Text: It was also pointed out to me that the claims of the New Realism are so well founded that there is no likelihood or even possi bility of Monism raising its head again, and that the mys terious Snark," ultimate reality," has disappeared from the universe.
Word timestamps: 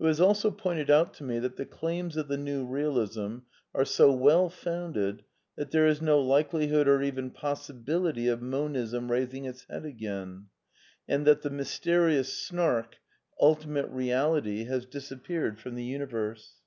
It 0.00 0.02
was 0.02 0.18
also 0.18 0.50
pointed 0.50 0.90
out 0.90 1.12
to 1.16 1.24
me 1.24 1.38
that 1.40 1.56
the 1.56 1.66
claims 1.66 2.16
of 2.16 2.28
the 2.28 2.38
New 2.38 2.64
Realism 2.64 3.40
are 3.74 3.84
so 3.84 4.10
well 4.10 4.48
founded 4.48 5.24
that 5.56 5.72
there 5.72 5.86
is 5.86 6.00
no 6.00 6.20
likelihood 6.22 6.88
or 6.88 7.02
even 7.02 7.30
possi 7.30 7.84
bility 7.84 8.32
of 8.32 8.40
Monism 8.40 9.10
raising 9.10 9.44
its 9.44 9.66
head 9.68 9.84
again, 9.84 10.46
and 11.06 11.26
that 11.26 11.42
the 11.42 11.50
mys 11.50 11.78
terious 11.80 12.28
Snark," 12.30 12.96
ultimate 13.42 13.90
reality," 13.90 14.64
has 14.64 14.86
disappeared 14.86 15.58
from 15.60 15.74
the 15.74 15.84
universe. 15.84 16.62